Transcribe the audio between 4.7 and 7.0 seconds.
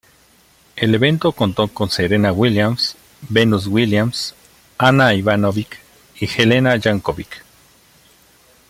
Ana Ivanovic y Jelena